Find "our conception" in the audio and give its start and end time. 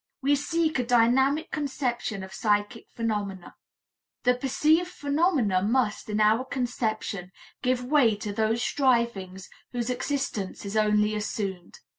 6.19-7.31